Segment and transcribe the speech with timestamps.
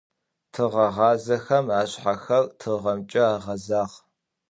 [0.53, 3.95] Тыгъэгъазэхэм ашъхьэхэр тыгъэмкӀэ агъэзагъ.